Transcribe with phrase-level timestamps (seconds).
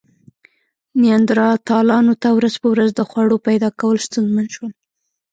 [1.01, 4.71] نیاندرتالانو ته ورځ په ورځ د خوړو پیدا کول ستونزمن شول.